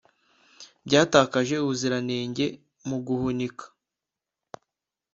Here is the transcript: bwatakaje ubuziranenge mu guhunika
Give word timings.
bwatakaje 0.85 1.55
ubuziranenge 1.63 2.45
mu 2.87 2.97
guhunika 3.05 3.65